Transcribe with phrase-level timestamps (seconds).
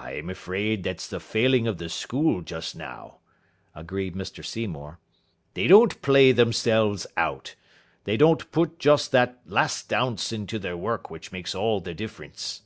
[0.00, 3.18] "I'm afraid that's the failing of the school just now,"
[3.72, 4.98] agreed Mr Seymour.
[5.54, 7.54] "They don't play themselves out.
[8.02, 12.62] They don't put just that last ounce into their work which makes all the difference."